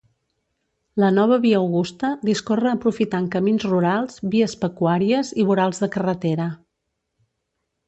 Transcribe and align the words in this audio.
La 1.01 1.09
nova 1.17 1.35
Via 1.43 1.59
Augusta, 1.65 2.09
discorre 2.29 2.71
aprofitant 2.71 3.29
camins 3.37 3.67
rurals, 3.69 4.19
vies 4.37 4.57
pecuàries 4.65 5.33
i 5.45 5.49
vorals 5.53 5.85
de 5.85 5.93
carretera. 5.99 6.51